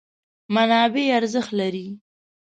منابع 0.55 1.01
ارزښت 1.19 1.49
لري. 1.59 1.87